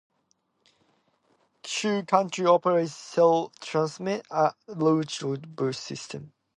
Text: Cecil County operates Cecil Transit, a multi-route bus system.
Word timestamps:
Cecil 1.63 2.05
County 2.05 2.43
operates 2.47 2.91
Cecil 2.93 3.51
Transit, 3.61 4.25
a 4.31 4.55
multi-route 4.67 5.55
bus 5.55 5.77
system. 5.77 6.33